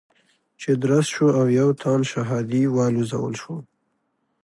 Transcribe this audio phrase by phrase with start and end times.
[0.61, 3.55] چې درز شو او يو تن شهادي والوزول شو.